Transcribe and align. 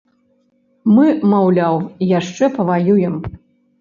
Мы, 0.95 1.05
маўляў, 1.33 1.75
яшчэ 2.19 2.45
паваюем. 2.59 3.15